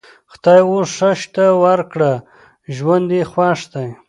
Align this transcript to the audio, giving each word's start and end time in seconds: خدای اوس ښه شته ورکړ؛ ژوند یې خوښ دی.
خدای 0.31 0.61
اوس 0.69 0.89
ښه 0.97 1.09
شته 1.21 1.45
ورکړ؛ 1.63 2.01
ژوند 2.75 3.07
یې 3.17 3.23
خوښ 3.31 3.59
دی. 3.73 3.87